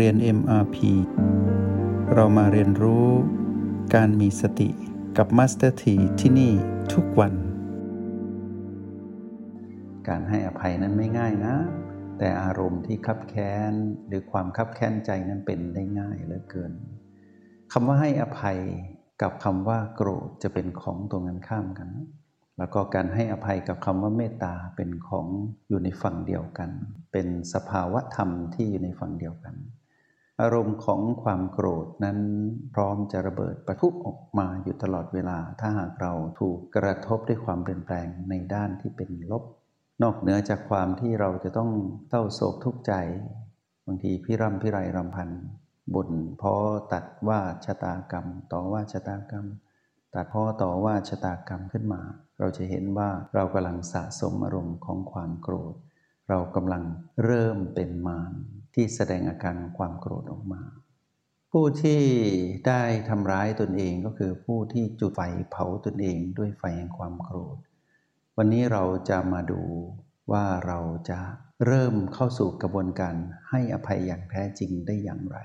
[0.00, 0.76] เรียน MRP
[2.14, 3.08] เรามาเรียนรู้
[3.94, 4.70] การมีสติ
[5.18, 6.52] กับ Master T ที่ที่นี่
[6.92, 7.34] ทุกวัน
[10.08, 11.56] การให้อภัยนั้นไม่ง่ายนะ
[12.18, 13.72] แต่อารมณ์ที่คับแค้น
[14.06, 16.72] หรือความคับแค้นใจนั้นเป็นได้ง่ายเหลือเกิน
[17.72, 18.58] คำว่าให้อภัย
[19.22, 21.90] กับคำว่าโกรธจะเป็นของตรงกันข้ามกัน
[22.58, 25.26] แล้วก็การให้อภัยกับคำว่าเมตตาเป็นของ
[25.68, 26.70] อยู่ในฝั่งเดียวกัน
[27.12, 29.56] เป็นสภาวะธรรมที่อยู่ในฝั่งเดียวกัน
[30.40, 32.18] อารมณ์ของความโกรธนั้น
[32.74, 39.44] พร้อมจะระเบิดประทุออกมาอยู่ตลอดเวลา ถ้าหากเราถูกกระทบด้วยความเปลี่ยนแปลงในด้านที่เป็นลบ
[40.02, 41.70] นอกเหนือจากความที่เราจะต้อง
[42.08, 42.92] เศร้าโศกทุกข์ใจ
[43.86, 45.30] บางทีพี่ร่ำพี่ไรรำพัน
[45.94, 46.10] บ่น
[46.40, 46.52] พอ
[46.92, 49.46] ตัดว่าชะตากรรม ต่อว่าชะตากรรม
[50.14, 52.02] ตัดพอต่อว่าชะตากรรมขึ้นมา
[52.38, 55.74] เราจะเห็นว่าเรากำลังสะสมอารมณ์ของความโกรธ
[56.28, 56.82] เรากำลัง
[57.24, 58.32] เริ่มเป็นมาร
[58.74, 60.62] ที่แสดงอาการความโกรธออกมา
[61.50, 62.02] ผู้ที่
[62.66, 67.56] ได้ทำร้ายตนเองก็คือผู้ที่จุดไฟเผาตนเองด้วยไฟแห่งความโกรธ
[68.36, 69.62] วันนี้เราจะมาดู
[70.32, 70.78] ว่าเรา
[71.10, 71.18] จะ
[71.66, 73.14] เริ่มเข้าสู่กระบวนการ
[73.50, 75.38] ให้อภัยอย่างแท้จริงได้อย่างไร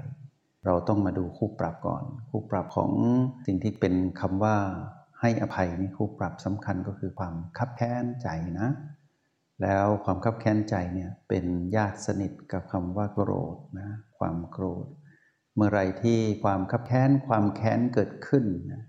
[0.65, 2.91] เราต้องมาดูคู่ปรับก่อน คู่ปรับของ
[3.45, 4.57] สิ่งที่เป็นคำว่า
[5.21, 8.27] ให้อภัยนี่คู่ปรับสำคัญก็คือความคับแค้นใจ
[8.59, 8.69] นะ
[9.61, 14.87] แล้วความคับแค้นใจเนี่ยเป็นญาติสนิทกับคำว่าโกรธนะความโกรธ
[15.55, 18.83] เมื่อไรที่ความคับแค้นความแค้นเกิดขึ้นนะ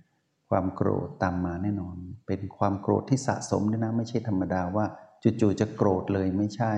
[0.51, 4.87] ความโกรธตามมาแน่นอน เป็นความโกรธที่สะสมด้วยนะไม่ใช่ธรรมดาว่า
[5.41, 6.75] จู่ๆจะโกรธเลยไม่ใช่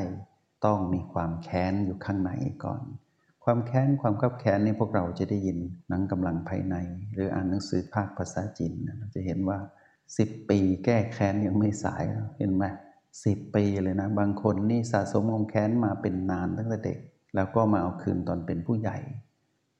[0.64, 2.30] ต้องมีความแค้นอยู่ข้างใน
[2.64, 2.82] ก่อน
[3.44, 6.76] ความแค้นความขับแค้นนี่พวกเราจะได้ยินหนังกำลังภายใน
[7.12, 9.58] หรืออ่านหนังสือภาคภาษาจีนเราจะเห็นว่า
[10.16, 12.02] สิบปีแก้แค้นยังไม่สาย
[12.38, 12.64] เห็นไหม
[13.24, 16.98] สิบปีเลยนะ บางคนนี่สะสมความแค้นมาเป็นนานตั้งแต่เด็ก
[17.34, 18.98] แล้วก็มาเอาคืนตอนเป็นผู้ใหญ่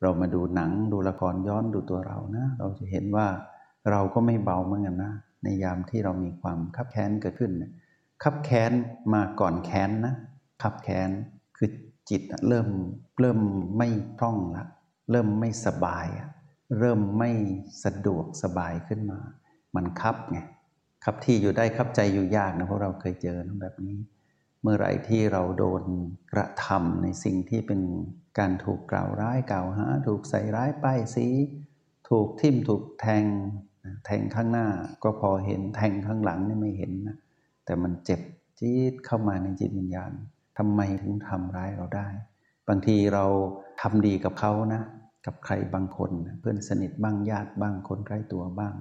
[0.02, 3.26] เรามาดูหนังดูละครย้อนดูตัวเรานะ เราจะเห็นว่า
[3.90, 5.12] เราก็ไม่เบาเหมือนกันนะ
[5.42, 7.52] ในยามที่เรามีความคับแค้นเกิดขึ้น
[8.22, 8.72] คับแค้น
[9.14, 10.14] มาก่อนแค้นนะ
[10.62, 11.10] คับแค้น
[11.56, 11.70] คือ
[12.10, 12.68] จิตเริ่ม
[13.20, 13.40] เริ่ม
[13.76, 14.64] ไม่พร่องละ
[15.10, 16.06] เริ่มไม่สบาย
[16.78, 17.30] เริ่มไม่
[17.84, 19.18] สะดวกสบายขึ้นมา
[19.74, 20.38] มันคับไง
[21.04, 23.98] คับที่อยู่ได้คับใจอยู่ยากนะเพราะเราเคยเจอแบบนี้
[24.62, 25.82] เมื่อไรที่เราโดน
[26.32, 27.80] กระทำในสิ่งที่เป็น
[28.38, 31.26] การถูกกล่าวร้ายกล่าวหา ถูกใส่ร้ายป้ายสี
[32.08, 33.24] ถูกทิ่มถูกแทง
[34.06, 34.66] แทงข้างหน้า
[35.02, 37.16] ก็พอเห็นแทงข้างหลังนี่ไม่เห็นนะ
[37.64, 38.20] แต่มันเจ็บ
[38.58, 40.12] จี๊ดเข้ามาในจิตวิญญาณ
[40.58, 42.08] ทำไมถึงทำร้ายเราได้
[42.68, 43.24] บางทีเรา
[43.80, 44.82] ทำดีกับเขานะ
[45.26, 46.10] กับใครบางคน
[46.40, 48.74] เพื่อนสนิทบ้างญาติบ้างคนใกล้ตัวบ้าง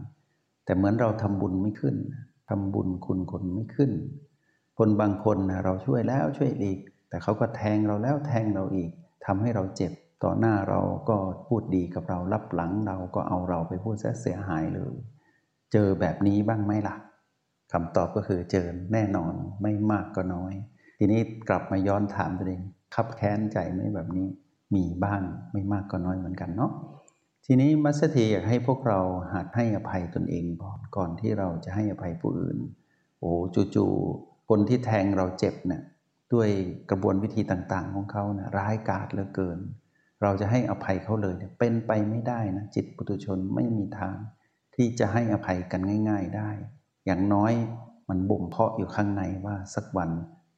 [0.65, 1.95] แต่เหมือนเราทำบุญไม่ขึ้น
[2.49, 3.91] ทำบุญคุณคนไม่ขึ้น
[4.77, 6.79] คนบางคนนะเราช่วยแล้วช่วยอีก
[7.09, 8.91] แต่เขาก็แทงเราแล้วแทงเราอีก
[9.25, 9.91] ทำให้เราเจ็บ
[10.23, 10.79] ต่อหน้าเรา
[11.09, 11.17] ก็
[11.47, 14.93] พูดดีกับเรารับหลังเราก็เอาเราไปพูดเสียหายเลย
[15.73, 16.95] เจอแบบนี้บ้างไหมล่ะ
[17.71, 20.53] คำตอบก็คือเจอแน่นอนไม่มากก็น้อย
[20.97, 22.61] ทีนี้กลับมาย้อนถามตัวเอง
[22.95, 24.27] คับแค้นใจไหมแบบนี้
[24.75, 26.71] มีบ้างไม่มากก็น้อยเหมือนกันเนาะ
[27.45, 28.99] ทีนี้มัสเตีอยากให้พวกเรา
[29.33, 32.57] หัดให้อภัยตนเองก่อนก่อนที่เราจะให้อภัยผู้อื่น
[33.19, 33.31] โอ้
[33.75, 35.83] จู่ๆคนที่แทงเราเจ็บเนะี่ย
[36.33, 36.49] ด้วย
[36.89, 39.59] กระบวนวิธีต่างๆ ของเขานะร้ายกาจเหลือเกิน
[40.21, 44.15] เราจะให้อภัยเขาเลยเเป็นไปไม่ได้นะจิตปุถุชนไม่มีทาง
[44.75, 46.49] ที่จะให้อภัยกันง่าย ๆได้
[47.05, 47.53] อย่างน้อย
[48.09, 50.09] มันบ่มเพาะอยู่ข้างในว่าสักวัน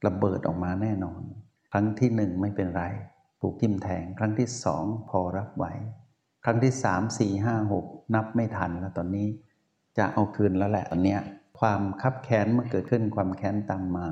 [0.06, 1.20] ระเบิดออกมาแน่นอน
[1.72, 2.84] ครั้งที่หนึ่งไม่เป็นไร
[3.40, 5.64] ถูกทิ่มแทงครั้งที่สองพอรับไหว
[6.44, 9.28] ครั้งที่สามสี่ห้าหกนับไม่ทันแล้วตอนนี้
[9.98, 11.20] จะเอาคืนแล้วแหละตอนเนี้ย
[11.60, 14.06] ความคับแค้นเมื่อเกิดขึ้นความแค้นตามมา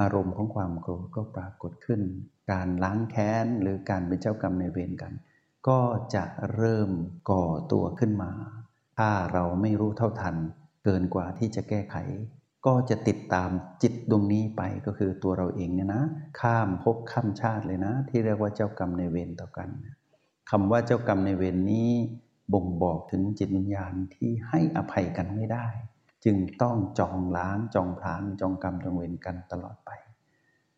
[0.00, 2.00] อารมณ์ของความโกรธก็ปรากฏขึ้น
[2.50, 5.12] การล้างแค้นหรือการเป็นเจ้ากรรมในเวรกัน
[5.68, 5.80] ก็
[6.14, 6.24] จะ
[6.54, 6.90] เริ่ม
[7.30, 8.32] ก่อตัวขึ้นมา
[8.98, 10.36] ถ้าเราไม่รู้เท่าทัน
[10.84, 11.96] เกินกว่าที่จะแก้ไข
[12.66, 13.50] ก็จะติดตาม
[13.82, 16.02] จิตดวงนี้ไปก็คือตัวเราเองเนี่ยนะ
[16.40, 19.68] ข้ามภพข้ามชาติเลยนะ ที่เรียกว่าเจ้ากรรมในเวรต่อกัน
[20.50, 21.90] คำว่าเจ้ากรรมในเวรนนี้
[22.52, 25.66] บ่งบอกถึงจิตวิญญาณที่ให้อภัยกันไม่ได้
[26.24, 29.90] จึงต้องจองล้างจองพรานจองกรรมจองเวรกันตลอดไป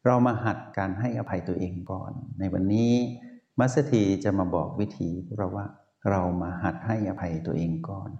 [0.04, 2.92] เรามาหัดการให้อภัยตัวเองก่อน ในวันนี้
[3.58, 5.66] มัสถีจะมาบอกวิธีเราว่า
[6.10, 8.10] เรามาหัดให้อภัยตัวเองก่อน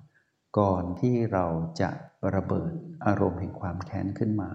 [0.58, 1.46] ก่อนที่เรา
[1.80, 1.90] จะ
[2.34, 2.72] ระเบิด
[3.06, 4.50] อารมณ์แห่งความแค้นขึ้นมา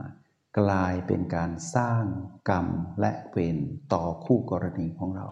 [0.59, 2.03] กลายเป็นการสร้าง
[2.49, 2.67] กรรม
[2.99, 3.57] และเวร
[3.93, 5.27] ต่อคู่กรณีของเรา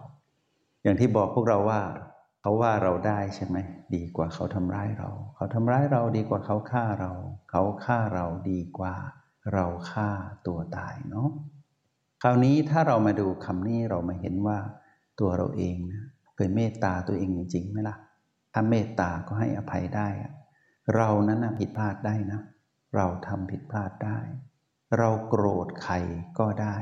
[0.82, 1.80] อย่างที่บอกพวกเราว่า
[2.40, 3.56] เขาว่าเราได้ใช่ไหม
[3.94, 7.12] ดีกว่าเขาทำร้ายเรา เขาทำร้ายเราดีกว่าเขาฆ่าเรา
[7.50, 8.94] เขาฆ่าเราดีกว่า
[9.54, 10.08] เราฆ่า
[10.46, 11.28] ตัวตายเนาะ
[12.22, 14.58] คราวนี้ถ้าเรามาดูคำนี้เรามาเห็นว่า
[15.20, 16.04] ตัวเราเองนะ
[16.34, 17.96] เคยเมตตาตัวเองจริงๆไหมล่ะ
[18.52, 20.08] ถ้าเมตตาก็ให้อภัยได้
[20.96, 22.40] เรานั้นผิดพลาดได้นะ
[22.96, 24.18] เราทำผิดพลาดได้
[24.98, 25.94] เราโกรธใคร
[26.38, 26.76] ก็ได้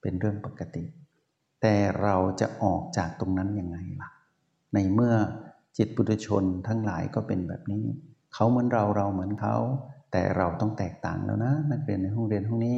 [0.00, 0.84] เป็นเรื่องปกติ
[1.62, 4.10] แต่เราจะออกจากตรงนั้นยังไงล่ะ
[4.74, 5.14] ในเมื่อ
[5.76, 7.84] จิตปุถุชนทั้งหลายก็เป็นแบบนี้
[8.34, 9.56] เขาเหมือนเราเราเหมือนเขา
[10.12, 12.76] แต่เราต้องแตกต่างแล้วนะ นักเรียนในห้องเรียนห้องนี้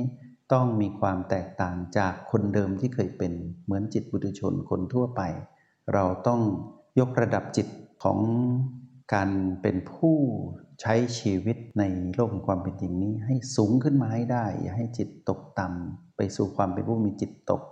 [0.52, 3.32] ต้องมีความแตกต่างจากคนเดิมที่เคยเป็น
[3.64, 5.22] เหมือนจิตบุตุชนคนทั่วไป
[5.94, 6.40] เราต้อง
[7.00, 7.68] ยกระดับจิต
[8.02, 8.18] ของ
[9.14, 9.30] การ
[9.62, 10.16] เป็นผู้
[10.80, 11.84] ใช้ชีวิตใน
[12.14, 17.62] โลกแห่งความเป็นจริงนี้ให้สูงขึ้นมาให้ได้ อย่าให้จิตตกต่ำไปสู่ความเป็นผู้มีจิตตก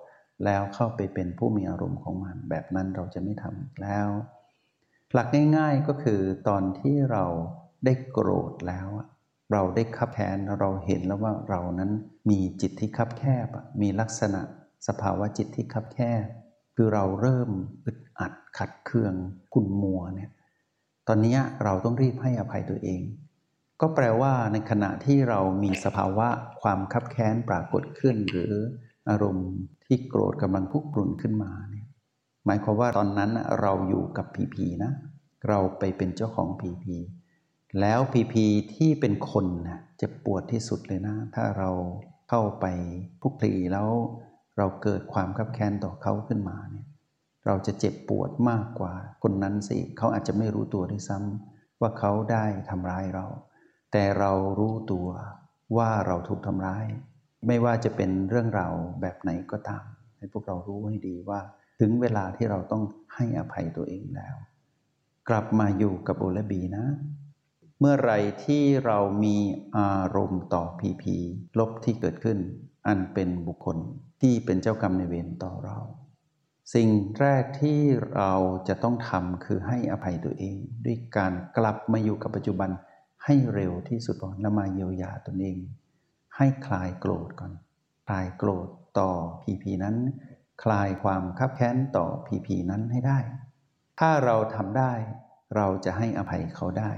[0.44, 4.08] แล้วเข้าไปเป็นผู้มีอารมณ์ของมัน แบบนั้นเราจะไม่ทำแล้ว
[5.12, 7.24] หลักง่ายๆก็คือตอนที่เรา
[7.84, 8.88] ได้โกรธแล้ว
[9.52, 11.90] เราได้คับแค้นเราเห็นแล้วว่าเรานั้น
[12.30, 13.48] มีจิตที่คับแคบ
[13.82, 14.40] มีลักษณะ
[14.88, 16.26] สภาวะจิตที่คับแคบ
[16.76, 17.50] คือเราเริ่ม
[17.84, 19.14] อึดอัดขัดเคือง
[19.52, 20.30] ขุ่นมัวเนี่ย
[21.08, 23.02] ตอนนี้เราต้องรีบให้อภัยตัวเอง
[23.80, 26.28] ก็แปลว่าในขณะที่เรามีสภาวะ
[26.62, 28.54] ความคับแค้นปรากฏขึ้นหรือ
[29.10, 29.50] อารมณ์
[29.84, 31.86] ที่โกรธกำลังพุกรุนขึ้นมาเนี่ย
[32.46, 33.30] หมายความว่าตอนนั้น
[33.60, 34.92] เราอยู่กับผีผีนะ
[35.48, 36.96] เราไปเป็นเจ้าของผีผี
[37.80, 38.44] แล้วพีพี
[38.74, 41.70] ที่เป็นคนนะจะปวดที่สุดเลยนะ ถ้าเรา
[42.30, 42.66] เข้าไป
[43.20, 43.88] พุกคลีแล้ว
[44.58, 46.86] เราเกิดความคับแค้นต่อเขาขึ้นมาเนี่ย
[47.46, 53.26] เราจะเจ็บปวดมากกว่าคนนั้นสิเขาอาจจะไม่รู้ตัวด้วยซ้ำว่าเขาได้ทำร้ายเรา
[53.92, 55.08] แต่เรารู้ตัว
[55.76, 56.86] ว่าเราถูกทำร้าย
[57.46, 59.84] ไม่ว่าจะเป็นเรื่องราวแบบไหนก็ตาม
[60.16, 61.40] ให้พวกเรารู้ให้ดีว่า
[61.80, 62.82] ถึงเวลาที่เราต้อง
[63.14, 64.36] ให้อภัยตัวเองแล้ว
[65.28, 66.86] กลับมาอยู่กับโอและบีนะ
[67.80, 68.12] เมื่อไร
[68.44, 69.36] ที่เรามี
[69.76, 71.16] อารมณ์ต่อพีพี
[71.58, 72.38] ลบที่เกิดขึ้น
[72.86, 73.76] อันเป็นบุคคล
[74.20, 75.78] ที่เป็นเจ้ากรรมในเวรต่อเรา
[76.74, 76.88] สิ่ง
[77.18, 77.80] แรกที่
[78.14, 78.32] เรา
[78.68, 82.70] จะต้องทำคือให้อภัยตัวเอง ด้วยการกลับมาอยู่กับปัจจุบัน
[83.24, 85.58] ให้เร็วที่สุดก่อนแล้วมาเยียวยาตนเอง
[86.36, 87.52] ให้คลายโกรธก่อน
[88.06, 88.68] คลายโกรธ
[88.98, 89.10] ต่อ
[89.42, 89.96] พีพีนั้น
[90.62, 93.18] คลายความคับแค้นต่อพีพีนั้นให้ได้
[93.98, 94.92] ถ้าเราทำได้
[95.56, 96.92] เราจะให้อภัยเขาได้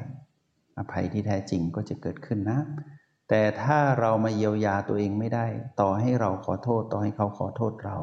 [0.78, 2.60] อภัยที่แท้จริงก็จะเกิดขึ้นนะ
[3.28, 5.46] แต่ถ้าเรามาเยียวยาตัวเองไม่ได้
[5.80, 7.98] ต่อให้เราขอโทษ ต่อให้เขาขอโทษเรา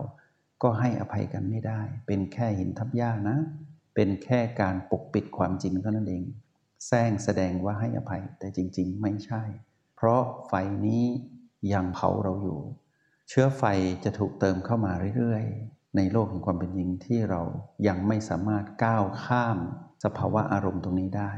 [0.64, 3.38] ก็ให้อภัยกันไม่ได้ เป็นแค่หินทับหญ้านะ
[3.96, 6.24] เป็นแค่การปกปิดความจริงเท่านั้นเอง
[6.88, 9.44] แซงแสดงว่าให้อภัยแต่จริง ๆ ไม่ใช่
[10.06, 10.54] ราะไฟ
[10.86, 11.06] นี้
[11.74, 12.60] ยังเผาเราอยู่
[13.30, 13.64] เชื้อไฟ
[14.04, 17.42] จะถูกเติมเข้ามาเรื่อยๆ ในโลกแห่งความเป็นจริงที่เรา
[17.88, 19.58] ยังไม่สามารถก้าวข้าม
[20.04, 21.32] สภาวะอารมณ์ตรงนี้ได้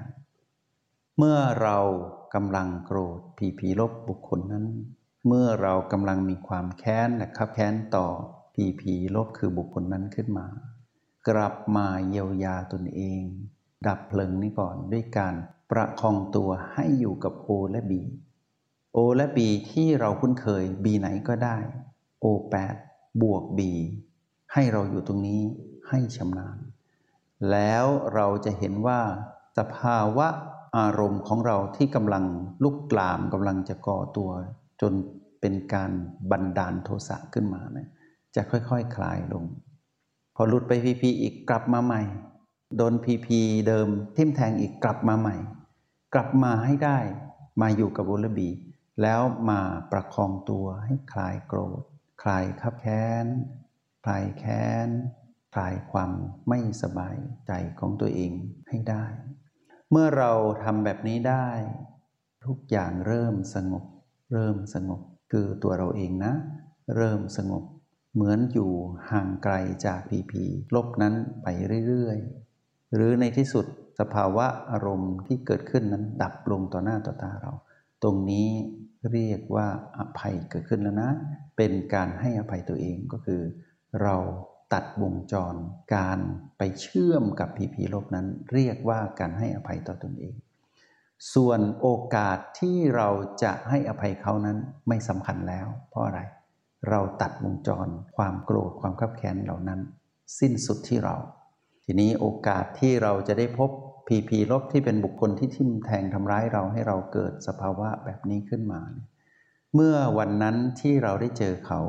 [1.17, 1.77] เมื่อเรา
[2.35, 4.65] กำลังโกรธผีผีลบบุคคลนั้น
[5.27, 8.07] เมื่อเรากำลังมีความแค้นและขับแค้นต่อ
[8.53, 10.47] ผีผีลบคือบุคคลนั้นขึ้นมา
[11.27, 13.21] กลับมาเยียวยาตนเอง
[13.87, 15.35] ดับเพลิงนี้ก่อนด้วยการ
[15.71, 18.01] ประคองตัวให้อยู่กับโอและบี
[18.99, 21.57] โอและบีที่เราคุ้นเคยบีไหนก็ได้
[22.21, 22.75] โอแปด
[23.21, 23.71] บวกบี
[24.53, 25.41] ให้เราอยู่ตรงนี้
[25.89, 26.57] ให้ชำนาญ
[27.51, 29.01] แล้วเราจะเห็นว่า
[29.57, 30.27] สภาวะ
[30.77, 32.23] อารมณ์ของเราที่กำลัง
[32.63, 34.31] ลุกลามกำลังจะก่อตัว
[34.81, 34.93] จน
[35.41, 35.91] เป็นการ
[36.31, 37.87] บันดาลโทสะขึ้นมาเนะี่ย
[38.35, 39.43] จะค่อยๆคคลายลง
[40.35, 42.01] พอหลุดไปพีพีอีกกลับมาใหม่
[42.77, 45.35] โดนพีพีเดิมทิ่มแทงอีกกลับมาใหม่
[46.13, 46.99] กลับมาให้ได้
[47.61, 48.49] มาอยู่กับบุรบี
[49.01, 49.61] แล้วมา
[49.91, 51.81] ประคองตัวให้คลายโกรธ
[52.23, 53.25] คลายขับแค้น
[54.03, 54.89] คลายแค้น
[55.53, 56.11] คลายความ
[56.49, 58.31] ไม่สบายใจของตัวเอง
[58.69, 59.05] ให้ได้
[59.91, 60.31] เมื่อเรา
[60.63, 61.49] ทำแบบนี้ได้
[62.45, 63.83] ทุกอย่างเริ่มสงบ
[64.33, 65.01] เริ่มสงบ
[65.31, 66.33] คือตัวเราเองนะ
[66.95, 67.63] เริ่มสงบ
[68.13, 68.71] เหมือนอยู่
[69.11, 69.53] ห่างไกล
[69.85, 70.43] จากผีผี
[70.75, 71.13] ลบนั้น
[71.43, 71.47] ไป
[71.87, 73.65] เรื่อยๆ หรือในที่สุด
[73.99, 77.51] สภาวะอารมณ์ที่เกิดขึ้นนั้นดับลงต่อหน้าต่อตาเรา
[78.03, 78.49] ตรงนี้
[79.11, 81.11] เรียกว่าอภัยเกิดขึ้นแล้วนะ
[81.57, 83.41] เป็นการให้อภัยตัวเองก็คือ
[84.01, 84.15] เรา
[84.73, 85.55] ตัดวงจร
[85.95, 86.19] การ
[86.57, 90.35] ไปเชื่อมกับผีผีลบนั้น เรียกว่าการให้อภัยต่อตนเอง
[91.33, 93.09] ส่วนโอกาสที่เรา
[93.43, 96.21] จะให้อภัยเขานั้นไม่สำคัญแล้ว เพราะอะไร
[96.89, 97.87] เราตัดวงจร
[98.17, 99.79] ความโกรธความขับแค้นเหล่านั้น
[100.39, 101.15] สิ้นสุดที่เรา
[101.85, 103.69] ทีนี้โอกาสที่เราจะได้พบ
[104.07, 108.81] ผีผีลบที่เป็นบุคคลที่ทิ่มแทงทำร้ายเราให้เราเกิดสภาวะแบบนี้ขึ้นมา
[109.73, 111.81] เมื่อวันนั้นที่เราได้เจอเขา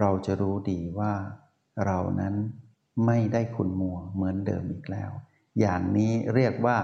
[0.00, 1.12] เราจะรู้ดีว่า
[1.86, 2.34] เรานั้น
[3.06, 5.10] ไม่ได้คุณมัวเหมือนเดิมอีกแล้ว
[5.60, 6.76] อย่างนี้เรียกว่า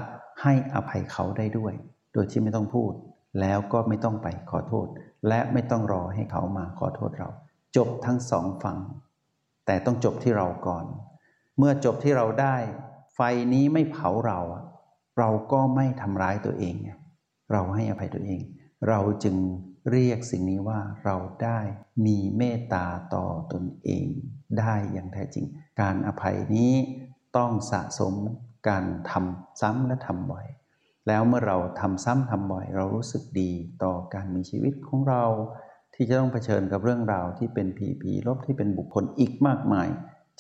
[0.43, 1.73] ให้อภัยเขาได้ด้วย
[2.13, 2.93] โดยที่ไม่ต้องพูด
[3.41, 4.87] แล้วก็ไม่ต้องไปขอโทษ
[5.29, 7.29] และไม่ต้องรอให้เขามาขอโทษเรา
[7.77, 8.79] จบทั้งสองฝั่ง
[9.67, 10.85] แต่ต้องจบที่เราก่อน
[11.59, 12.57] เมื่อจบที่เราได้
[13.15, 13.21] ไฟ
[13.53, 14.41] นี้ไม่เผาเรา
[15.19, 16.77] เราก็ไม่ทำร้ายตัวเอง
[17.53, 18.41] เราให้อภัยตัวเอง
[18.89, 19.37] เราจึง
[19.91, 21.61] เรียกสิ่งนี้ว่าเราได้
[22.07, 24.07] มีเมตตาต่อตนเอง
[24.59, 25.47] ได้อย่างแท้จริง
[25.81, 26.73] การอภัยนี้
[27.37, 28.15] ต้องสะสม
[28.69, 30.47] การทำซ้ำและทำบ่อย
[31.09, 33.51] แล้วเมื่อเราทำซ้ำทำบ่อย เรารู้สึกดี
[33.83, 35.25] ต่อการมีชีวิตของเรา
[35.95, 39.89] ที่จะต้องเผชิญกับเรื่องราวที่เป็นผีผีลบที่เป็นบุคคลอีกมากมาย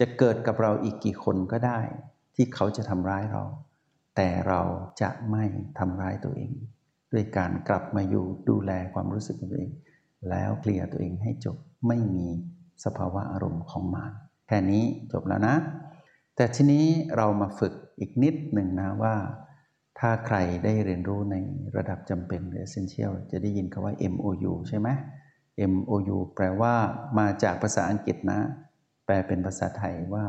[0.00, 1.80] จะเกิดกับเราอีกกี่คนก็ได้
[2.34, 3.44] ที่เขาจะทำร้ายเรา
[4.16, 4.60] แต่เรา
[5.02, 5.44] จะไม่
[5.78, 6.52] ทำร้ายตัวเอง
[7.12, 9.72] ด้วยการกลับมาอยู่ดูแลความรู้สึกของตัวเอง
[10.30, 11.56] แล้วเคลียร์ตัวเองให้จบ
[11.88, 12.26] ไม่มี
[12.84, 14.12] สภาวะอารมณ์ของมาร
[14.46, 15.56] แค่นี้จบแล้วนะ
[16.36, 16.86] แต่ทีนี้
[17.16, 19.14] เรามาฝึกอีกนิดหนึ่งนะว่า
[19.98, 21.36] ถ้าใครได้เรียนรู้ใน
[21.76, 24.88] ระดับจำเป็นหรือ essential จะได้ยินคำว่า MOU ใช่ไหม
[25.72, 26.74] MOU แปลว่า
[27.18, 28.40] มาจากภาษาอังกฤษนะ
[29.06, 30.24] แปลเป็นภาษาไทยว่า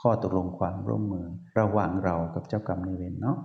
[0.00, 1.26] ข้อตกลงความร่วมมือ
[1.58, 3.38] ระหว่างเรากับเจ้ากรรมนายเวรเนาะ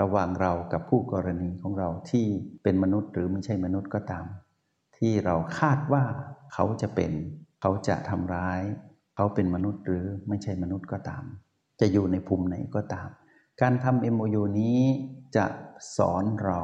[0.00, 2.26] ระหว่างเรากับผู้กรณีของเราที่
[2.62, 4.24] เป็นมนุษย์หรือไม่ใช่มนุษย์ก็ตาม
[4.96, 6.04] ที่เราคาดว่า
[6.52, 7.12] เขาจะเป็น
[7.60, 8.60] เขาจะทำร้าย
[9.16, 11.24] เขาเป็นมนุษย์หรือไม่ใช่มนุษย์ก็ตาม
[11.80, 13.08] จะอยู่ในภูมิไหนก็ตาม
[13.60, 14.80] การทำ MOU นี้
[15.36, 15.46] จะ
[15.96, 16.60] สอนเรา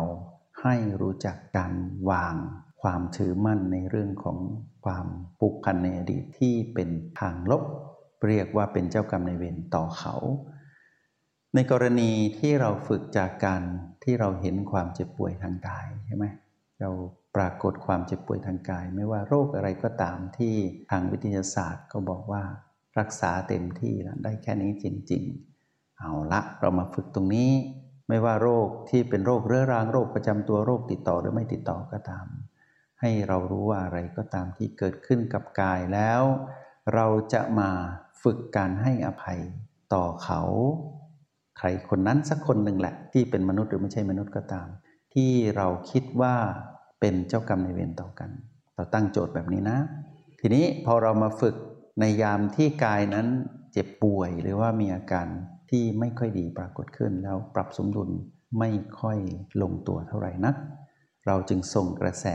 [0.62, 1.75] ให้รู้จักการ
[2.11, 2.35] วาง
[2.83, 4.38] ความถือมั่นในเรื่องของ
[4.85, 5.07] ความ
[5.38, 6.88] ผูกพันในอดีตที่เป็น
[7.21, 7.62] ทางลบ
[8.28, 10.14] เรียกว่าเป็นเจ้ากรรมในเวรต่อเขา
[11.54, 13.62] ในกรณีที่เราฝึกจากการ
[14.04, 16.26] ที่เราเห็นความเจ็บป่วยทางกายใช่ไหม
[16.80, 16.90] เรา
[17.36, 20.54] ปรากฏความเจ็บป่วยทางกาย ไม่ว่าโรคอะไรก็ตามที่
[20.90, 22.42] ทางวิทยาศาสตร์ก็บอกว่า
[22.98, 25.22] รักษาเต็มที่แล้วได้แค่นี้จริง
[25.62, 27.52] ๆ เอาละเรามาฝึกตรงนี้
[28.08, 32.26] ไม่ว่าโรคที่เป็นโรคเรื้อรังโรคประจำตัวโรคติดต่อหรือไม่ติดต่อก็ตาม
[33.00, 36.22] ให้เรารู้ว่าอะไรก็ตามที่เกิดขึ้นกับกายแล้ว
[36.94, 37.70] เราจะมา
[38.22, 39.40] ฝึกการให้อภัย
[39.94, 40.42] ต่อเขา
[41.58, 44.68] ใครคนนั้นสักคนหนึ่งแหละ ที่เป็นมนุษย์หรือไม่ใช่มนุษย์ก็ตาม
[45.14, 46.34] ที่เราคิดว่า
[47.00, 48.30] เป็นเจ้ากรรมในเวรต่อกัน
[48.74, 49.78] เราตั้งโจทย์แบบนี้นะ
[50.40, 51.54] ทีนี้พอเรามาฝึก
[52.00, 53.26] ในยามที่กายนั้น
[53.72, 55.26] เจ็บป่วยหรือว่ามีอาการ
[55.70, 58.10] ที่ไม่ค่อยดีปรากฏขึ้น แล้วปรับสมดุล
[58.58, 59.18] ไม่ค่อย
[59.62, 60.56] ลงตัวเท่าไหร่นัก
[61.26, 62.26] เราจึงส่งกระแส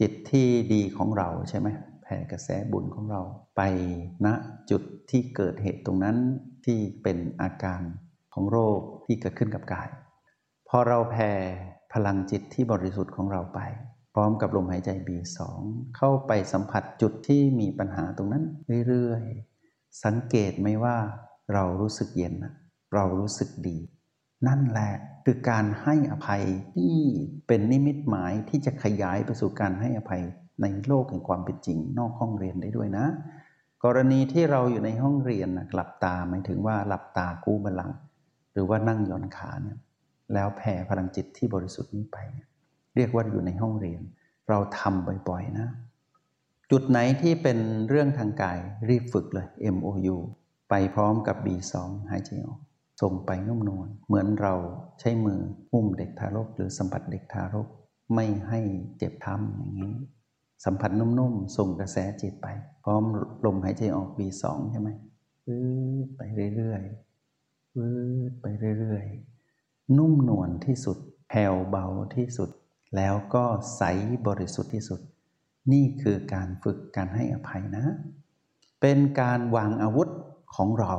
[0.00, 1.68] จิตที่ดีของเราใช่ไหม
[2.10, 3.22] ผ่กระแสบุญของเรา
[3.56, 3.62] ไป
[4.26, 4.28] ณ
[4.70, 6.16] จุดที่เกิดเหตุตรงนั้น
[6.66, 7.82] ที่เป็นอาการ
[8.34, 9.88] ของโรคที่เกิดขึ้นกับกาย
[10.68, 11.32] พอเราแผ่
[11.92, 13.60] พลังจิตที่บริสุทธิ์ของเราไป
[14.14, 15.60] พร้อมกับลมหายใจบีสอง
[15.96, 18.44] เข้าไปสัมผัสจุดที่มีปัญหาตรงนั้น
[18.88, 20.96] เรื่อยๆ สังเกตไหมว่า
[21.54, 22.34] เรารู้สึกเย็น
[22.94, 23.78] เรารู้สึกดี
[24.46, 24.92] นั่นแหละ
[25.24, 26.96] คือการให้อภัยที่
[27.46, 30.22] เป็นนิมิตหมายที่จะขยายไปสู่การให้อภัย
[30.62, 33.06] ในโลกแห่งความเป็นจริง นอกห้องเรียนได้ด้วยนะ
[33.84, 37.90] กรณีที่เราอยู่ในห้องเรียนนะหลับตาหมายถึงว่าหลับตากู้บัลลัง
[38.52, 39.78] หรือว่านั่งย่อนขาเนี่ย
[40.34, 42.18] แล้วแผ่พลังจิตที่บริสุทธิ์นี้ไป
[42.96, 44.02] เรียกว่าอยู่ในห้องเรียน
[44.48, 45.68] เราทำบ่อยๆนะ
[46.70, 50.16] จุดไหนที่เป็นเรื่องทางกายรีบฝึกเลย MOU
[50.70, 51.74] ไปพร้อมกับ B2
[52.10, 52.60] หายใจออก
[53.02, 54.54] ส่งไปนุ่มนวลเหมือนเรา
[55.00, 55.40] ใช้มือ
[55.72, 57.68] อุ้มเด็กทารกหรือสัมผัสเด็กทารก
[58.14, 58.60] ไม่ให้
[58.98, 59.94] เจ็บท้ำอย่างนี้
[60.64, 62.46] สัมผัสนุ่มๆ ส่งกระแสจิตไป
[62.84, 63.02] พร้อม
[63.44, 64.90] ลมหายใจออก B2 ใช่ไหม
[66.16, 66.20] ไป
[66.56, 67.86] เรื่อยๆฟื
[68.30, 68.46] ดไป
[68.78, 70.98] เรื่อยๆ นุ่มนวลที่สุด
[71.28, 71.86] แผ่วเบา
[72.16, 72.50] ที่สุด
[72.96, 73.44] แล้วก็
[73.76, 73.82] ใส
[74.26, 75.00] บริสุทธิ์ที่สุด
[75.72, 77.84] นี่คือการฝึกการให้อภัยนะ
[78.80, 80.08] เป็นการวางอาวุธ
[80.54, 80.94] ของเรา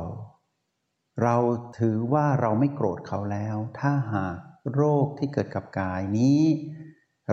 [1.22, 1.36] เรา
[1.78, 4.36] ถือว่าเราไม่โกรธเขาแล้ว ถ้าหาก
[4.74, 6.40] โรคที่เกิดกับกายนี้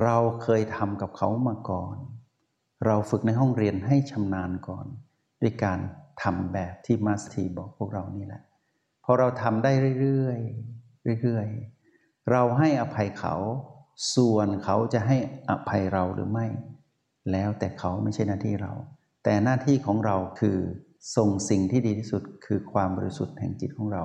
[0.03, 1.95] เราเคยทำกับเขามาก่อน
[2.85, 4.85] เราฝึกในห้องเรียนให้ชำนาญก่อน
[5.41, 5.79] ด้วยการ
[6.21, 8.41] ทำแบบที่มาสตีบอกพวกเรานี่แหละ
[9.03, 9.71] พอเราทำได้
[10.01, 13.35] เรื่อยๆเรื่อยๆเราให้อภัยเขา
[14.15, 15.17] ส่วนเขาจะให้
[15.49, 16.47] อภัยเราหรือไม่
[17.31, 18.73] แล้วแต่เขาไม่ใช่หน้าที่เรา
[19.23, 20.57] แต่หน้าที่ของเราคือ
[21.15, 24.03] ส่งสิ่งที่ดีที่สุดคือความบริสุทธิ์แห่งจิตของเรา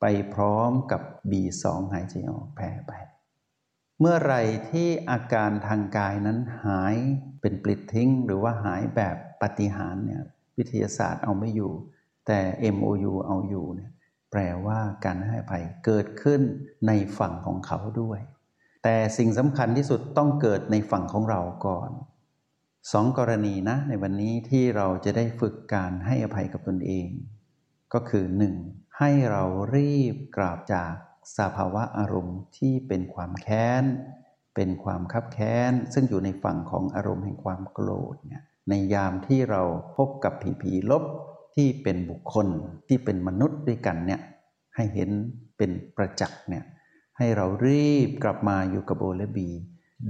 [0.00, 0.04] ไป
[0.34, 2.92] พร้อมกับ B2 หายใจออกแผ่ไป
[4.00, 4.34] เมื่อไร
[4.70, 6.96] ที่อาการทางกายนั้นหาย
[7.40, 10.22] เป็นปลิดทิ้ง หรือว่าหายแบบปฏิหารเนี่ย
[10.58, 11.72] วิทยาศาสตร์เอาไม่อยู่
[12.26, 12.40] แต่
[12.74, 13.90] MOU เอาอยู่เนี่ย
[14.30, 16.40] แปลว่าการให้อภัยเกิดขึ้น
[16.86, 18.20] ในฝั่งของเขาด้วย
[18.84, 21.90] แต่สิ่งสำคัญที่สุดต้องเกิดในฝั่งของเราก่อน
[22.92, 27.08] สองกรณีนะในวันนี้ที่เราจะได้ฝึกการให้อภัยกับตนเอง
[27.94, 28.54] ก็คือหนึ่ง
[28.98, 29.44] ให้เรา
[29.76, 30.94] รีบกราบจาก
[31.38, 33.84] สภาวะอารมณ์ที่เป็นความแค้น
[34.54, 39.62] เป็นความคับแค้น ซึ่งอยู่ในฝั่งของอารมณ์แห่งความโกรธเนี่ยในยามที่เรา
[39.96, 41.04] พบกับผีผีลบ
[41.54, 42.46] ที่เป็นบุคคล
[42.88, 44.20] ที่เป็นมนุษย์ด้วยกันเนี่ย
[44.76, 45.10] ให้เห็น
[45.56, 46.64] เป็นประจักษ์เนี่ย
[47.18, 49.48] ให้เรารีบกลับมาอยู่กับโอและบี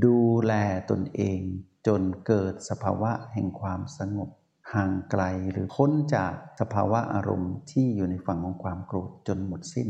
[0.04, 0.52] ดูแล
[0.90, 1.40] ตนเอง
[1.86, 4.30] จนเกิดสภาวะแห่งความสงบ
[4.74, 9.88] ห่างไกลหรือพ้นจากสภาวะอารมณ์ที่อยู่ในฝั่งของความโกรธจนหมดสิ้น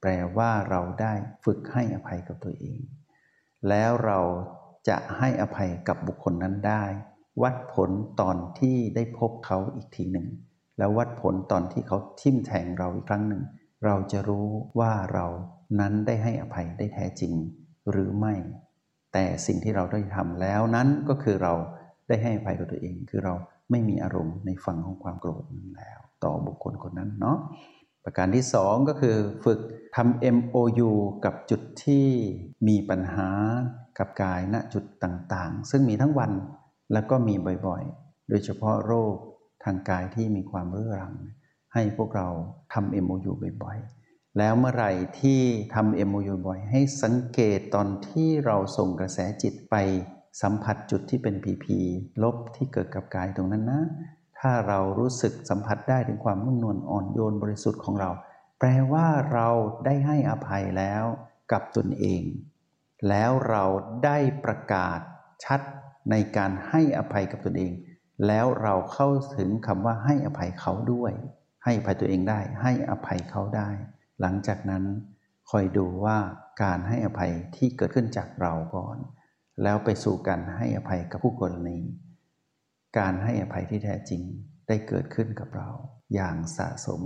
[0.00, 1.14] แปลว่าเราได้
[1.44, 2.80] ฝึกให้อภัยกับตัวเอง
[3.68, 4.20] แล้วเรา
[4.88, 6.84] จะให้อภัยกับบุคคลนั้นได้
[7.42, 7.90] วัดผล
[8.20, 10.26] ตอนที่ได้พบเขาอีกทีหนึ่ง
[10.78, 13.42] แล้ววัดผลตอนที่เขาทิ่มแทงเราอีกครั้งหนึ่ง
[13.84, 15.26] เราจะรู้ว่าเรา
[15.80, 17.32] นั้นได้ให้อภัยได้แท้จริง
[17.90, 18.34] หรือไม่
[19.12, 21.54] แต่สิ่งที่เราได้ทำแล้วนั้นก็คือเรา
[22.08, 23.34] ได้ให้อภัยกับตัวเอง คือเรา
[23.70, 27.38] ไม่มีอารมณ์ในฝั่งของความโกรธนั้นแล้ว ต่อบุคคลคนนั้นเนาะ
[28.04, 29.60] ประการที่สองก็คือฝึก
[29.96, 30.90] ทำ MOU
[31.24, 32.06] กับจุดที่
[32.68, 33.28] มีปัญหา
[33.98, 36.32] กับกายณจุดต่างๆ ซึ่งมีทั้งวัน
[36.92, 37.34] แล้วก็มี
[37.66, 39.14] บ่อยๆ โดยเฉพาะโรค
[39.64, 41.14] ทางกายที่มีความเรื้อรัง
[41.74, 42.28] ให้พวกเรา
[42.72, 43.32] ทำ MOU
[43.62, 45.40] บ่อยๆ แล้วเมื่อไหร่ที่
[45.74, 49.74] ทำ MOU บ่อย ให้สังเกตตอนที่เราส่งกระแสจิตไป
[50.42, 51.78] สัมผัสจุดที่เป็นผีผี
[52.22, 53.82] ลบที่เกิดกับกายตรงนั้นนะ
[54.38, 58.10] ถ้าเรารู้สึกสัมผัสได้ถึงความนุ่มนวลอ่อนโยนบริสุทธิ์ของเรา
[58.60, 59.48] แปลว่าเรา
[59.84, 61.04] ได้ให้อภัยแล้ว
[61.52, 62.22] กับตนเอง
[63.08, 63.64] แล้วเรา
[64.04, 64.98] ได้ประกาศ
[65.44, 65.60] ชัด
[66.10, 67.72] ในการให้อภัยกับตนเอง
[68.26, 71.12] แล้วเราเข้าถึงคำว่าให้อภัยเขาด้วย
[71.64, 73.70] ให้อภัยตัวเองได้ ให้อภัยเขาได้
[74.20, 74.84] หลังจากนั้น
[75.50, 76.18] คอยดูว่า
[76.62, 78.96] การให้อภัยที่เกิดขึ้นจากเราก่อน
[79.62, 81.78] แล้วไปสู่การให้อภัยกับผู้กรณี
[82.98, 84.22] การให้อภัยที่แท้จริง
[84.68, 85.70] ได้เกิดขึ้นกับเรา
[86.14, 87.02] อย่างสะสม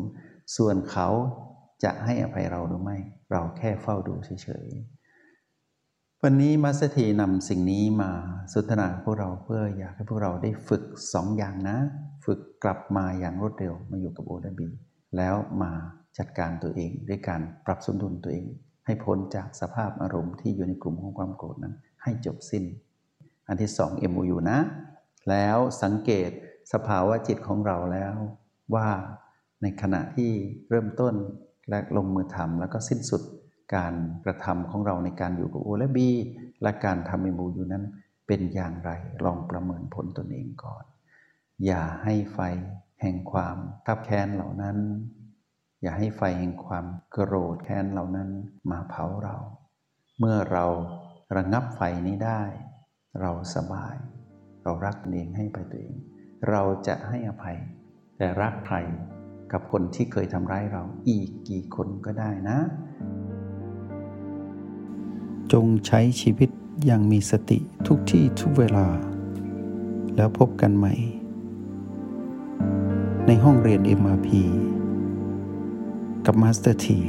[0.57, 1.09] ส่วนเขา
[1.85, 2.97] จะให้อภัยเราหรือไม่
[3.33, 8.11] เราแค่เฝ้าดูเฉยๆ วันนี้มัสถีนำสิ่งนี้มา
[8.53, 10.83] สุทนาพวกเราเพื่ออยากให้พวกเราได้ฝึก
[11.13, 11.77] สองอย่างนะ
[12.25, 14.69] ฝึกกลับมาอย่างรวดเร็วมาอยู่กับโอและบี
[15.17, 15.73] แล้วมา
[16.19, 18.47] จัดการตัวเอง ด้วยการปรับสมดุลตัวเอง
[18.87, 22.65] ให้พ้นจากสภาพอารมณ์ที่อยู่ในกลุ่มของความโกรธนั้น ให้จบสิ้น
[23.49, 24.59] อันที่สอง MOU นะ
[25.31, 26.31] แล้วสังเกต
[26.73, 28.15] สภาวะจิตของเราแล้ว
[28.75, 28.89] ว่า
[29.63, 30.31] ในขณะที่
[30.69, 31.15] เริ่มต้น
[31.71, 33.23] และลงมือทำแล้วก็สิ้นสุด
[33.75, 36.11] การกระทำของเราในการอยู่กับโอและบี
[36.63, 37.85] และการทำเมมูอยู่นั้น
[38.27, 38.91] เป็นอย่างไร
[39.25, 40.85] ลองประเมินผลตนเองก่อน
[41.65, 42.41] อย่าให้ไฟ
[43.03, 44.79] แห่งความทับแค้นเหล่านั้น
[45.83, 48.29] อย่าให้ไฟแห่งความโกรธแค้นเหล่านั้น
[48.71, 49.37] มาเผาเรา
[50.19, 50.67] เมื่อเรา
[51.37, 52.43] ระงับไฟนี้ได้
[53.21, 53.97] เราสบาย
[54.63, 55.97] เรารักเองให้ไปตัวเอง
[56.51, 57.59] เราจะให้อภัย
[58.17, 58.77] แต่รักใคร
[59.53, 62.59] กับคนที่เคยทำร้ายเราอีกกี่คนก็ได้นะ
[65.53, 66.51] จงใช้ชีวิต
[66.85, 68.87] อย่างมีสติทุกที่ทุกเวลา
[70.17, 70.95] แล้วพบกันใหม่
[73.27, 74.29] ในห้องเรียน MRP
[76.27, 77.01] กับมาสเตอร์ที